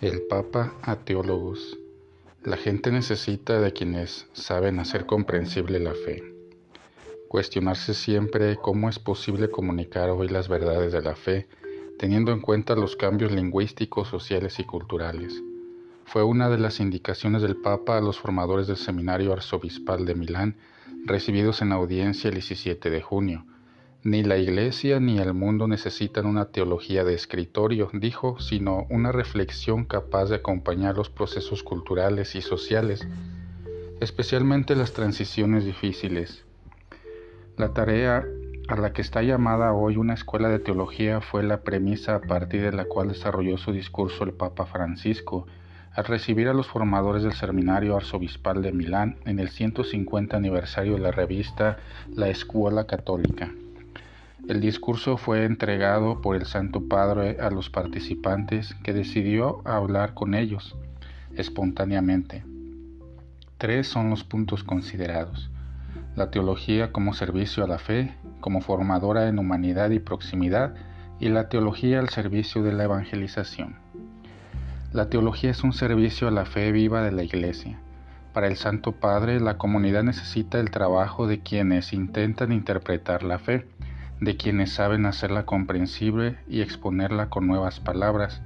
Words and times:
El 0.00 0.22
Papa 0.28 0.74
a 0.82 0.94
teólogos. 0.94 1.76
La 2.44 2.56
gente 2.56 2.92
necesita 2.92 3.60
de 3.60 3.72
quienes 3.72 4.28
saben 4.32 4.78
hacer 4.78 5.06
comprensible 5.06 5.80
la 5.80 5.92
fe. 5.92 6.22
Cuestionarse 7.26 7.94
siempre 7.94 8.58
cómo 8.62 8.88
es 8.88 9.00
posible 9.00 9.50
comunicar 9.50 10.10
hoy 10.10 10.28
las 10.28 10.46
verdades 10.46 10.92
de 10.92 11.02
la 11.02 11.16
fe, 11.16 11.48
teniendo 11.98 12.30
en 12.30 12.40
cuenta 12.40 12.76
los 12.76 12.94
cambios 12.94 13.32
lingüísticos, 13.32 14.06
sociales 14.06 14.60
y 14.60 14.64
culturales. 14.64 15.42
Fue 16.04 16.22
una 16.22 16.48
de 16.48 16.58
las 16.58 16.78
indicaciones 16.78 17.42
del 17.42 17.56
Papa 17.56 17.98
a 17.98 18.00
los 18.00 18.20
formadores 18.20 18.68
del 18.68 18.76
Seminario 18.76 19.32
Arzobispal 19.32 20.06
de 20.06 20.14
Milán, 20.14 20.56
recibidos 21.06 21.60
en 21.60 21.72
audiencia 21.72 22.28
el 22.28 22.34
17 22.34 22.88
de 22.88 23.02
junio 23.02 23.44
ni 24.04 24.22
la 24.22 24.36
Iglesia 24.36 25.00
ni 25.00 25.18
el 25.18 25.34
mundo 25.34 25.66
necesitan 25.66 26.26
una 26.26 26.46
teología 26.46 27.02
de 27.02 27.14
escritorio, 27.14 27.90
dijo, 27.92 28.38
sino 28.38 28.86
una 28.90 29.10
reflexión 29.10 29.84
capaz 29.84 30.26
de 30.26 30.36
acompañar 30.36 30.96
los 30.96 31.10
procesos 31.10 31.64
culturales 31.64 32.36
y 32.36 32.42
sociales, 32.42 33.08
especialmente 34.00 34.76
las 34.76 34.92
transiciones 34.92 35.64
difíciles. 35.64 36.44
La 37.56 37.74
tarea 37.74 38.24
a 38.68 38.76
la 38.76 38.92
que 38.92 39.02
está 39.02 39.22
llamada 39.22 39.72
hoy 39.72 39.96
una 39.96 40.14
escuela 40.14 40.48
de 40.48 40.60
teología 40.60 41.20
fue 41.20 41.42
la 41.42 41.62
premisa 41.62 42.14
a 42.14 42.20
partir 42.20 42.62
de 42.62 42.72
la 42.72 42.84
cual 42.84 43.08
desarrolló 43.08 43.58
su 43.58 43.72
discurso 43.72 44.22
el 44.22 44.32
Papa 44.32 44.66
Francisco 44.66 45.46
al 45.92 46.04
recibir 46.04 46.46
a 46.46 46.54
los 46.54 46.68
formadores 46.68 47.24
del 47.24 47.32
Seminario 47.32 47.96
Arzobispal 47.96 48.62
de 48.62 48.70
Milán 48.70 49.16
en 49.24 49.40
el 49.40 49.48
150 49.48 50.36
aniversario 50.36 50.92
de 50.92 51.00
la 51.00 51.10
revista 51.10 51.78
La 52.14 52.28
Escuela 52.28 52.86
Católica. 52.86 53.50
El 54.46 54.60
discurso 54.60 55.16
fue 55.16 55.44
entregado 55.44 56.22
por 56.22 56.36
el 56.36 56.46
Santo 56.46 56.88
Padre 56.88 57.38
a 57.40 57.50
los 57.50 57.70
participantes 57.70 58.74
que 58.84 58.92
decidió 58.92 59.60
hablar 59.66 60.14
con 60.14 60.34
ellos 60.34 60.76
espontáneamente. 61.36 62.44
Tres 63.58 63.88
son 63.88 64.10
los 64.10 64.24
puntos 64.24 64.62
considerados. 64.62 65.50
La 66.14 66.30
teología 66.30 66.92
como 66.92 67.14
servicio 67.14 67.64
a 67.64 67.68
la 67.68 67.78
fe, 67.78 68.14
como 68.40 68.60
formadora 68.60 69.28
en 69.28 69.38
humanidad 69.38 69.90
y 69.90 69.98
proximidad, 69.98 70.74
y 71.20 71.28
la 71.28 71.48
teología 71.48 71.98
al 71.98 72.08
servicio 72.08 72.62
de 72.62 72.72
la 72.72 72.84
evangelización. 72.84 73.76
La 74.92 75.10
teología 75.10 75.50
es 75.50 75.64
un 75.64 75.72
servicio 75.72 76.28
a 76.28 76.30
la 76.30 76.44
fe 76.44 76.72
viva 76.72 77.02
de 77.02 77.12
la 77.12 77.24
Iglesia. 77.24 77.78
Para 78.32 78.46
el 78.46 78.56
Santo 78.56 78.92
Padre, 78.92 79.40
la 79.40 79.58
comunidad 79.58 80.04
necesita 80.04 80.60
el 80.60 80.70
trabajo 80.70 81.26
de 81.26 81.40
quienes 81.40 81.92
intentan 81.92 82.52
interpretar 82.52 83.24
la 83.24 83.38
fe 83.38 83.66
de 84.20 84.36
quienes 84.36 84.72
saben 84.72 85.06
hacerla 85.06 85.44
comprensible 85.44 86.38
y 86.48 86.60
exponerla 86.60 87.30
con 87.30 87.46
nuevas 87.46 87.80
palabras. 87.80 88.42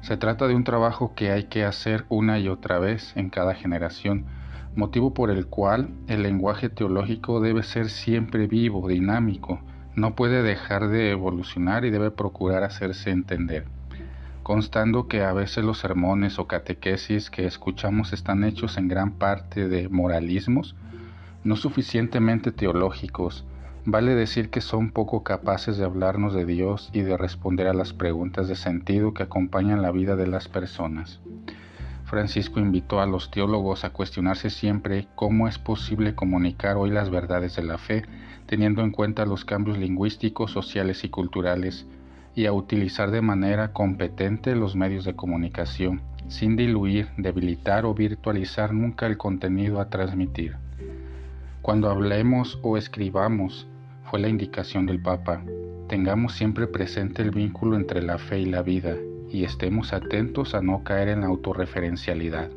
Se 0.00 0.16
trata 0.16 0.46
de 0.46 0.54
un 0.54 0.64
trabajo 0.64 1.14
que 1.14 1.30
hay 1.30 1.44
que 1.44 1.64
hacer 1.64 2.04
una 2.08 2.38
y 2.38 2.48
otra 2.48 2.78
vez 2.78 3.16
en 3.16 3.30
cada 3.30 3.54
generación, 3.54 4.24
motivo 4.76 5.14
por 5.14 5.30
el 5.30 5.46
cual 5.46 5.88
el 6.06 6.22
lenguaje 6.22 6.68
teológico 6.68 7.40
debe 7.40 7.62
ser 7.62 7.88
siempre 7.88 8.46
vivo, 8.46 8.88
dinámico, 8.88 9.60
no 9.96 10.14
puede 10.14 10.42
dejar 10.42 10.88
de 10.88 11.10
evolucionar 11.10 11.84
y 11.86 11.90
debe 11.90 12.10
procurar 12.10 12.62
hacerse 12.62 13.10
entender. 13.10 13.64
Constando 14.42 15.08
que 15.08 15.22
a 15.24 15.32
veces 15.32 15.64
los 15.64 15.78
sermones 15.78 16.38
o 16.38 16.46
catequesis 16.46 17.30
que 17.30 17.46
escuchamos 17.46 18.12
están 18.12 18.44
hechos 18.44 18.76
en 18.76 18.86
gran 18.86 19.12
parte 19.12 19.66
de 19.66 19.88
moralismos, 19.88 20.76
no 21.42 21.56
suficientemente 21.56 22.52
teológicos, 22.52 23.44
Vale 23.88 24.16
decir 24.16 24.50
que 24.50 24.62
son 24.62 24.90
poco 24.90 25.22
capaces 25.22 25.78
de 25.78 25.84
hablarnos 25.84 26.34
de 26.34 26.44
Dios 26.44 26.90
y 26.92 27.02
de 27.02 27.16
responder 27.16 27.68
a 27.68 27.72
las 27.72 27.92
preguntas 27.92 28.48
de 28.48 28.56
sentido 28.56 29.14
que 29.14 29.22
acompañan 29.22 29.80
la 29.80 29.92
vida 29.92 30.16
de 30.16 30.26
las 30.26 30.48
personas. 30.48 31.20
Francisco 32.04 32.58
invitó 32.58 33.00
a 33.00 33.06
los 33.06 33.30
teólogos 33.30 33.84
a 33.84 33.90
cuestionarse 33.90 34.50
siempre 34.50 35.06
cómo 35.14 35.46
es 35.46 35.60
posible 35.60 36.16
comunicar 36.16 36.76
hoy 36.76 36.90
las 36.90 37.10
verdades 37.10 37.54
de 37.54 37.62
la 37.62 37.78
fe, 37.78 38.02
teniendo 38.46 38.82
en 38.82 38.90
cuenta 38.90 39.24
los 39.24 39.44
cambios 39.44 39.78
lingüísticos, 39.78 40.50
sociales 40.50 41.04
y 41.04 41.08
culturales, 41.08 41.86
y 42.34 42.46
a 42.46 42.52
utilizar 42.52 43.12
de 43.12 43.22
manera 43.22 43.72
competente 43.72 44.56
los 44.56 44.74
medios 44.74 45.04
de 45.04 45.14
comunicación, 45.14 46.02
sin 46.26 46.56
diluir, 46.56 47.06
debilitar 47.18 47.84
o 47.84 47.94
virtualizar 47.94 48.74
nunca 48.74 49.06
el 49.06 49.16
contenido 49.16 49.80
a 49.80 49.90
transmitir. 49.90 50.56
Cuando 51.62 51.88
hablemos 51.88 52.58
o 52.62 52.76
escribamos, 52.76 53.68
fue 54.10 54.20
la 54.20 54.28
indicación 54.28 54.86
del 54.86 55.00
Papa. 55.00 55.42
Tengamos 55.88 56.34
siempre 56.34 56.66
presente 56.66 57.22
el 57.22 57.32
vínculo 57.32 57.76
entre 57.76 58.02
la 58.02 58.18
fe 58.18 58.40
y 58.40 58.46
la 58.46 58.62
vida 58.62 58.96
y 59.30 59.44
estemos 59.44 59.92
atentos 59.92 60.54
a 60.54 60.62
no 60.62 60.84
caer 60.84 61.08
en 61.08 61.22
la 61.22 61.26
autorreferencialidad. 61.26 62.50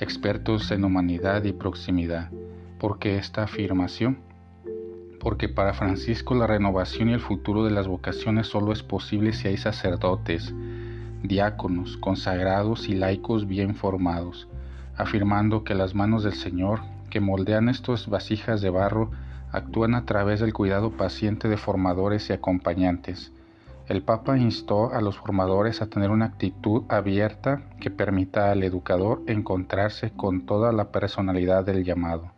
Expertos 0.00 0.70
en 0.72 0.84
humanidad 0.84 1.44
y 1.44 1.52
proximidad. 1.52 2.30
¿Por 2.78 2.98
qué 2.98 3.16
esta 3.18 3.44
afirmación? 3.44 4.18
Porque 5.20 5.48
para 5.48 5.74
Francisco 5.74 6.34
la 6.34 6.46
renovación 6.46 7.08
y 7.10 7.12
el 7.12 7.20
futuro 7.20 7.64
de 7.64 7.70
las 7.70 7.86
vocaciones 7.86 8.48
solo 8.48 8.72
es 8.72 8.82
posible 8.82 9.32
si 9.32 9.48
hay 9.48 9.56
sacerdotes, 9.56 10.54
diáconos, 11.22 11.96
consagrados 11.96 12.88
y 12.88 12.94
laicos 12.94 13.46
bien 13.46 13.74
formados, 13.74 14.48
afirmando 14.96 15.62
que 15.62 15.74
las 15.74 15.94
manos 15.94 16.24
del 16.24 16.34
Señor, 16.34 16.80
que 17.10 17.20
moldean 17.20 17.68
estas 17.68 18.08
vasijas 18.08 18.60
de 18.60 18.70
barro, 18.70 19.10
actúan 19.52 19.94
a 19.94 20.04
través 20.04 20.40
del 20.40 20.52
cuidado 20.52 20.90
paciente 20.92 21.48
de 21.48 21.56
formadores 21.56 22.28
y 22.30 22.32
acompañantes. 22.32 23.32
El 23.88 24.02
Papa 24.02 24.36
instó 24.36 24.92
a 24.92 25.00
los 25.00 25.16
formadores 25.16 25.80
a 25.80 25.86
tener 25.86 26.10
una 26.10 26.26
actitud 26.26 26.82
abierta 26.88 27.62
que 27.80 27.90
permita 27.90 28.50
al 28.50 28.62
educador 28.62 29.22
encontrarse 29.26 30.10
con 30.10 30.44
toda 30.44 30.72
la 30.72 30.92
personalidad 30.92 31.64
del 31.64 31.84
llamado. 31.84 32.32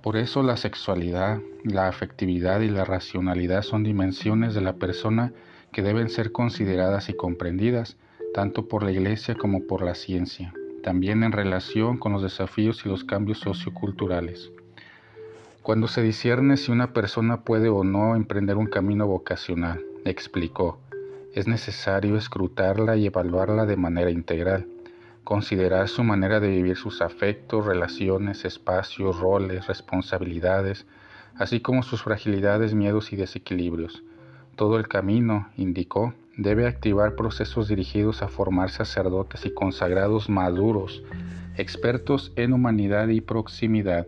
Por 0.00 0.16
eso 0.16 0.42
la 0.42 0.56
sexualidad, 0.56 1.40
la 1.64 1.88
afectividad 1.88 2.60
y 2.60 2.68
la 2.68 2.84
racionalidad 2.84 3.62
son 3.62 3.82
dimensiones 3.82 4.54
de 4.54 4.60
la 4.60 4.74
persona 4.74 5.32
que 5.72 5.82
deben 5.82 6.08
ser 6.08 6.30
consideradas 6.30 7.08
y 7.08 7.14
comprendidas 7.14 7.96
tanto 8.32 8.68
por 8.68 8.82
la 8.82 8.92
Iglesia 8.92 9.34
como 9.34 9.66
por 9.66 9.82
la 9.82 9.94
ciencia, 9.94 10.52
también 10.82 11.22
en 11.22 11.32
relación 11.32 11.98
con 11.98 12.12
los 12.12 12.22
desafíos 12.22 12.84
y 12.84 12.88
los 12.88 13.02
cambios 13.04 13.38
socioculturales. 13.38 14.52
Cuando 15.64 15.88
se 15.88 16.02
discierne 16.02 16.58
si 16.58 16.70
una 16.70 16.92
persona 16.92 17.40
puede 17.40 17.70
o 17.70 17.84
no 17.84 18.16
emprender 18.16 18.58
un 18.58 18.66
camino 18.66 19.06
vocacional, 19.06 19.82
explicó, 20.04 20.78
es 21.32 21.48
necesario 21.48 22.18
escrutarla 22.18 22.98
y 22.98 23.06
evaluarla 23.06 23.64
de 23.64 23.78
manera 23.78 24.10
integral, 24.10 24.66
considerar 25.24 25.88
su 25.88 26.04
manera 26.04 26.38
de 26.38 26.48
vivir 26.48 26.76
sus 26.76 27.00
afectos, 27.00 27.64
relaciones, 27.64 28.44
espacios, 28.44 29.18
roles, 29.18 29.66
responsabilidades, 29.66 30.84
así 31.34 31.60
como 31.60 31.82
sus 31.82 32.02
fragilidades, 32.02 32.74
miedos 32.74 33.14
y 33.14 33.16
desequilibrios. 33.16 34.04
Todo 34.56 34.76
el 34.76 34.86
camino, 34.86 35.48
indicó, 35.56 36.12
debe 36.36 36.66
activar 36.66 37.16
procesos 37.16 37.68
dirigidos 37.68 38.20
a 38.20 38.28
formar 38.28 38.68
sacerdotes 38.68 39.46
y 39.46 39.54
consagrados 39.54 40.28
maduros, 40.28 41.02
expertos 41.56 42.34
en 42.36 42.52
humanidad 42.52 43.08
y 43.08 43.22
proximidad, 43.22 44.06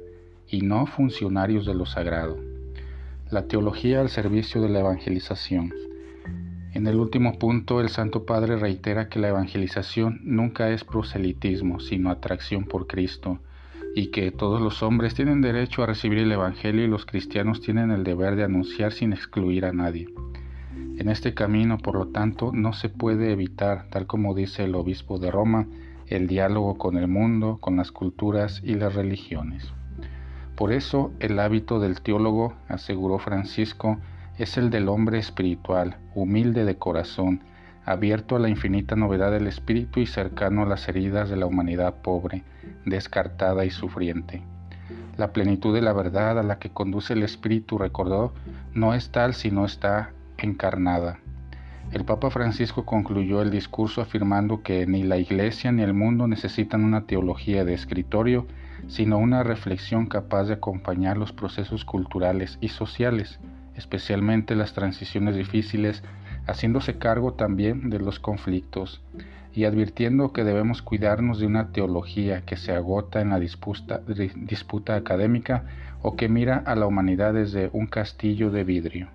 y 0.49 0.63
no 0.63 0.87
funcionarios 0.87 1.67
de 1.67 1.75
lo 1.75 1.87
sagrado. 1.87 2.37
La 3.31 3.47
teología 3.49 4.01
al 4.01 4.09
servicio 4.09 4.61
de 4.63 4.69
la 4.69 4.81
evangelización. 4.81 5.73
En 6.73 6.87
el 6.87 6.97
último 6.97 7.39
punto, 7.39 7.81
el 7.81 7.89
Santo 7.89 8.27
Padre 8.27 8.57
reitera 8.57 9.09
que 9.09 9.19
la 9.19 9.29
evangelización 9.29 10.21
nunca 10.23 10.71
es 10.71 10.85
proselitismo, 10.85 11.81
sino 11.81 12.11
atracción 12.11 12.65
por 12.65 12.87
Cristo, 12.87 13.39
y 13.95 14.09
que 14.09 14.31
todos 14.31 14.61
los 14.61 14.83
hombres 14.83 15.15
tienen 15.15 15.41
derecho 15.41 15.83
a 15.83 15.87
recibir 15.87 16.19
el 16.19 16.31
Evangelio 16.31 16.85
y 16.85 16.89
los 16.89 17.07
cristianos 17.07 17.63
tienen 17.63 17.91
el 17.91 18.05
deber 18.05 18.37
de 18.37 18.45
anunciar 18.45 18.93
sin 18.93 19.13
excluir 19.13 19.65
a 19.65 19.73
nadie. 19.73 20.09
En 20.99 21.09
este 21.09 21.35
camino, 21.35 21.79
por 21.79 21.95
lo 21.95 22.09
tanto, 22.09 22.53
no 22.53 22.73
se 22.75 22.91
puede 22.91 23.33
evitar, 23.33 23.89
tal 23.91 24.07
como 24.07 24.35
dice 24.35 24.65
el 24.65 24.75
obispo 24.75 25.19
de 25.19 25.31
Roma, 25.31 25.67
el 26.07 26.27
diálogo 26.27 26.79
con 26.79 26.97
el 26.97 27.09
mundo, 27.09 27.59
con 27.61 27.77
las 27.77 27.91
culturas 27.91 28.61
y 28.63 28.75
las 28.75 28.95
religiones. 28.95 29.73
Por 30.57 30.73
eso 30.73 31.13
el 31.21 31.39
hábito 31.39 31.81
del 31.81 32.01
teólogo, 32.01 32.55
aseguró 32.69 33.19
Francisco, 33.19 33.99
es 34.39 34.57
el 34.57 34.71
del 34.71 34.89
hombre 34.89 35.19
espiritual, 35.19 35.99
humilde 36.15 36.65
de 36.65 36.77
corazón, 36.77 37.43
abierto 37.85 38.37
a 38.37 38.39
la 38.39 38.49
infinita 38.49 38.97
novedad 38.97 39.31
del 39.31 39.47
espíritu 39.47 40.01
y 40.01 40.07
cercano 40.07 40.63
a 40.63 40.67
las 40.67 40.89
heridas 40.89 41.29
de 41.29 41.37
la 41.37 41.45
humanidad 41.45 41.97
pobre, 42.03 42.43
descartada 42.87 43.67
y 43.67 43.71
sufriente. 43.71 44.43
La 45.19 45.33
plenitud 45.35 45.75
de 45.75 45.83
la 45.83 45.93
verdad 45.93 46.39
a 46.39 46.43
la 46.43 46.59
que 46.59 46.71
conduce 46.71 47.13
el 47.13 47.23
espíritu, 47.23 47.77
recordó, 47.77 48.33
no 48.73 48.95
es 48.95 49.11
tal 49.11 49.35
si 49.35 49.51
no 49.51 49.67
está 49.67 50.13
encarnada. 50.39 51.19
El 51.93 52.05
Papa 52.05 52.31
Francisco 52.31 52.87
concluyó 52.87 53.43
el 53.43 53.51
discurso 53.51 54.01
afirmando 54.01 54.63
que 54.63 54.87
ni 54.87 55.03
la 55.03 55.19
Iglesia 55.19 55.71
ni 55.71 55.83
el 55.83 55.93
mundo 55.93 56.27
necesitan 56.27 56.83
una 56.83 57.07
teología 57.07 57.65
de 57.65 57.75
escritorio, 57.75 58.47
sino 58.89 59.19
una 59.19 59.43
reflexión 59.43 60.07
capaz 60.07 60.45
de 60.45 60.55
acompañar 60.55 61.17
los 61.17 61.33
procesos 61.33 61.85
culturales 61.85 62.59
y 62.61 62.69
sociales, 62.69 63.41
especialmente 63.75 64.55
las 64.55 64.73
transiciones 64.73 65.37
difíciles 65.37 66.03
haciéndose 66.47 66.99
cargo 66.99 67.35
también 67.35 67.91
de 67.91 67.99
los 67.99 68.21
conflictos 68.21 69.03
y 69.53 69.65
advirtiendo 69.65 70.33
que 70.33 70.45
debemos 70.45 70.83
cuidarnos 70.83 71.39
de 71.41 71.47
una 71.47 71.73
teología 71.73 72.43
que 72.43 72.57
se 72.57 72.73
agota 72.73 73.21
en 73.21 73.31
la 73.31 73.41
disputa, 73.41 74.03
disputa 74.37 74.97
académica 74.97 75.65
o 76.03 76.15
que 76.15 76.29
mira 76.29 76.63
a 76.67 76.77
la 76.77 76.87
humanidad 76.87 77.35
desde 77.35 77.71
un 77.73 77.87
castillo 77.87 78.51
de 78.51 78.65
vidrio. 78.65 79.09